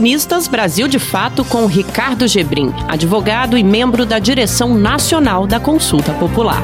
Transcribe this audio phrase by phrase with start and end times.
[0.00, 6.14] colunistas Brasil de Fato com Ricardo Gebrim, advogado e membro da direção nacional da Consulta
[6.14, 6.62] Popular.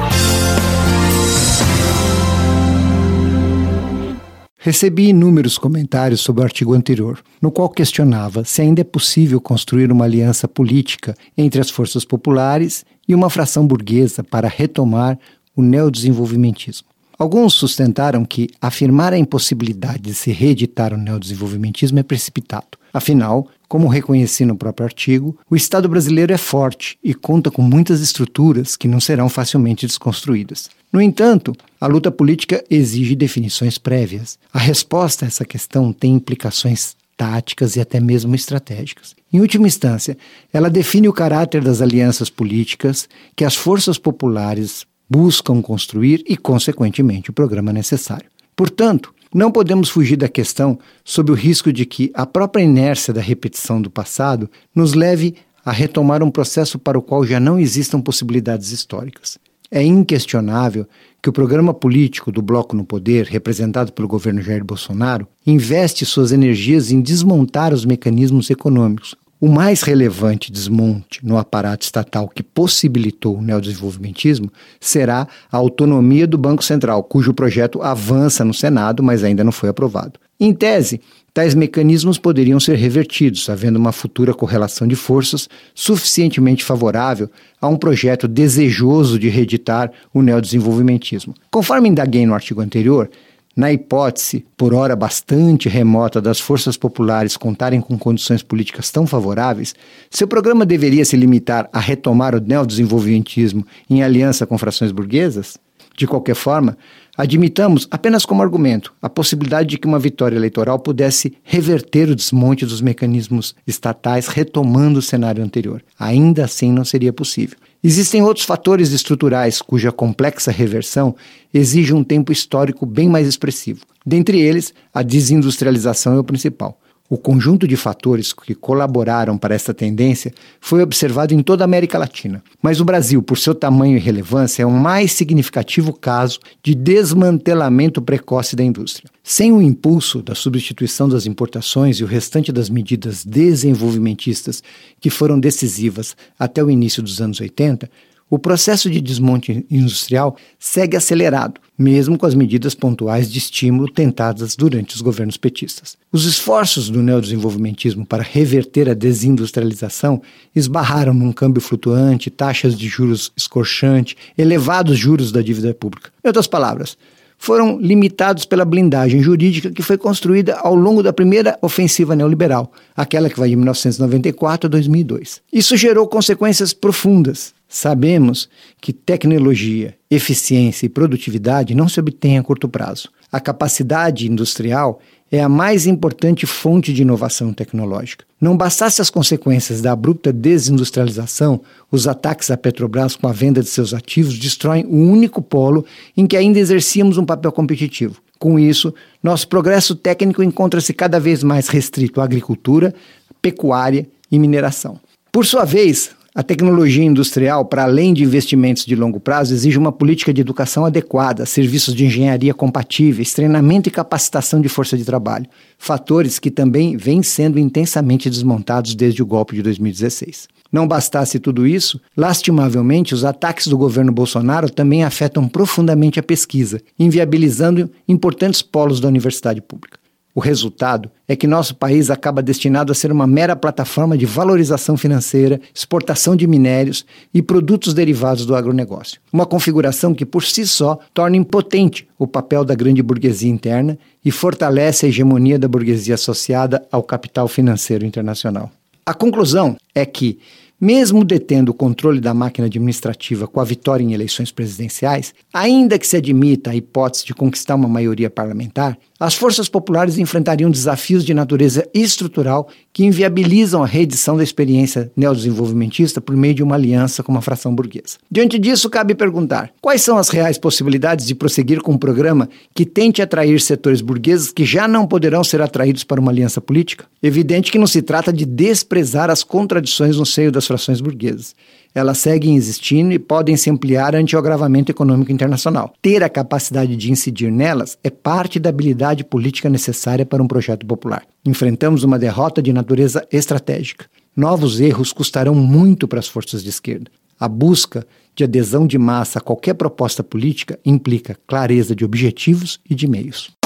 [4.57, 9.91] Recebi inúmeros comentários sobre o artigo anterior, no qual questionava se ainda é possível construir
[9.91, 15.15] uma aliança política entre as forças populares e uma fração burguesa para retomar
[15.55, 16.87] o neodesenvolvimentismo.
[17.17, 22.77] Alguns sustentaram que afirmar a impossibilidade de se reeditar o neodesenvolvimentismo é precipitado.
[22.93, 28.01] Afinal, como reconheci no próprio artigo, o Estado brasileiro é forte e conta com muitas
[28.01, 30.69] estruturas que não serão facilmente desconstruídas.
[30.93, 34.37] No entanto, a luta política exige definições prévias.
[34.53, 39.15] A resposta a essa questão tem implicações táticas e até mesmo estratégicas.
[39.33, 40.15] Em última instância,
[40.53, 47.29] ela define o caráter das alianças políticas que as forças populares buscam construir e, consequentemente,
[47.29, 48.29] o programa necessário.
[48.55, 53.21] Portanto, não podemos fugir da questão sob o risco de que a própria inércia da
[53.21, 58.01] repetição do passado nos leve a retomar um processo para o qual já não existam
[58.01, 59.37] possibilidades históricas.
[59.69, 60.87] É inquestionável
[61.21, 66.31] que o programa político do Bloco no Poder, representado pelo governo Jair Bolsonaro, investe suas
[66.31, 73.37] energias em desmontar os mecanismos econômicos, o mais relevante desmonte no aparato estatal que possibilitou
[73.37, 79.43] o neodesenvolvimentismo será a autonomia do Banco Central, cujo projeto avança no Senado, mas ainda
[79.43, 80.19] não foi aprovado.
[80.39, 81.01] Em tese,
[81.33, 87.29] tais mecanismos poderiam ser revertidos, havendo uma futura correlação de forças suficientemente favorável
[87.61, 91.35] a um projeto desejoso de reeditar o neodesenvolvimentismo.
[91.51, 93.09] Conforme indaguei no artigo anterior,
[93.57, 99.73] na hipótese, por hora bastante remota, das forças populares contarem com condições políticas tão favoráveis,
[100.11, 105.57] seu programa deveria se limitar a retomar o neodesenvolvimentismo em aliança com frações burguesas?
[105.97, 106.77] De qualquer forma,
[107.17, 112.67] admitamos, apenas como argumento, a possibilidade de que uma vitória eleitoral pudesse reverter o desmonte
[112.67, 115.83] dos mecanismos estatais, retomando o cenário anterior.
[115.97, 117.57] Ainda assim, não seria possível.
[117.83, 121.15] Existem outros fatores estruturais cuja complexa reversão
[121.51, 123.81] exige um tempo histórico bem mais expressivo.
[124.05, 126.79] Dentre eles, a desindustrialização é o principal.
[127.09, 131.97] O conjunto de fatores que colaboraram para essa tendência foi observado em toda a América
[131.97, 136.75] Latina, mas o Brasil, por seu tamanho e relevância, é o mais significativo caso de
[136.75, 139.09] desmantelamento precoce da indústria.
[139.23, 144.61] Sem o impulso da substituição das importações e o restante das medidas desenvolvimentistas
[144.99, 147.89] que foram decisivas até o início dos anos 80,
[148.29, 154.55] o processo de desmonte industrial segue acelerado, mesmo com as medidas pontuais de estímulo tentadas
[154.55, 155.97] durante os governos petistas.
[156.11, 160.21] Os esforços do neodesenvolvimentismo para reverter a desindustrialização
[160.55, 166.11] esbarraram num câmbio flutuante, taxas de juros escorchante, elevados juros da dívida pública.
[166.23, 166.97] Em outras palavras,
[167.37, 173.29] foram limitados pela blindagem jurídica que foi construída ao longo da primeira ofensiva neoliberal, aquela
[173.29, 175.41] que vai de 1994 a 2002.
[175.53, 177.53] Isso gerou consequências profundas.
[177.67, 178.49] Sabemos
[178.79, 183.09] que tecnologia, eficiência e produtividade não se obtêm a curto prazo.
[183.31, 184.99] A capacidade industrial
[185.29, 188.25] é a mais importante fonte de inovação tecnológica.
[188.39, 191.59] Não bastasse as consequências da abrupta desindustrialização,
[191.91, 195.85] os ataques à Petrobras com a venda de seus ativos destroem o único polo
[196.15, 198.21] em que ainda exercíamos um papel competitivo.
[198.39, 202.93] Com isso, nosso progresso técnico encontra-se cada vez mais restrito à agricultura,
[203.41, 204.99] pecuária e mineração.
[205.31, 209.91] Por sua vez, a tecnologia industrial, para além de investimentos de longo prazo, exige uma
[209.91, 215.47] política de educação adequada, serviços de engenharia compatíveis, treinamento e capacitação de força de trabalho,
[215.79, 220.47] fatores que também vêm sendo intensamente desmontados desde o golpe de 2016.
[220.71, 226.79] Não bastasse tudo isso, lastimavelmente, os ataques do governo Bolsonaro também afetam profundamente a pesquisa,
[226.99, 229.96] inviabilizando importantes polos da universidade pública.
[230.37, 234.95] O resultado é que nosso país acaba destinado a ser uma mera plataforma de valorização
[234.95, 237.03] financeira, exportação de minérios
[237.33, 239.19] e produtos derivados do agronegócio.
[239.33, 244.29] Uma configuração que, por si só, torna impotente o papel da grande burguesia interna e
[244.29, 248.69] fortalece a hegemonia da burguesia associada ao capital financeiro internacional.
[249.03, 250.37] A conclusão é que,
[250.79, 256.07] mesmo detendo o controle da máquina administrativa com a vitória em eleições presidenciais, ainda que
[256.07, 261.33] se admita a hipótese de conquistar uma maioria parlamentar, as forças populares enfrentariam desafios de
[261.33, 267.31] natureza estrutural que inviabilizam a reedição da experiência neodesenvolvimentista por meio de uma aliança com
[267.31, 268.17] uma fração burguesa.
[268.29, 272.85] Diante disso, cabe perguntar: quais são as reais possibilidades de prosseguir com um programa que
[272.85, 277.05] tente atrair setores burgueses que já não poderão ser atraídos para uma aliança política?
[277.21, 281.55] Evidente que não se trata de desprezar as contradições no seio das frações burguesas.
[281.95, 285.93] Elas seguem existindo e podem se ampliar ante o agravamento econômico internacional.
[286.01, 290.85] Ter a capacidade de incidir nelas é parte da habilidade política necessária para um projeto
[290.85, 291.25] popular.
[291.45, 294.05] Enfrentamos uma derrota de natureza estratégica.
[294.35, 297.09] Novos erros custarão muito para as forças de esquerda.
[297.39, 298.05] A busca
[298.35, 303.56] de adesão de massa a qualquer proposta política implica clareza de objetivos e de meios.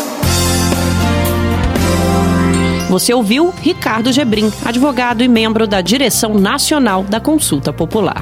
[2.92, 8.22] Você ouviu Ricardo Gebrim, advogado e membro da direção nacional da Consulta Popular.